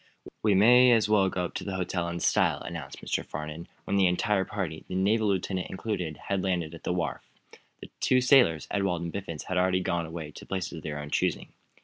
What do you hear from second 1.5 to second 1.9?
to the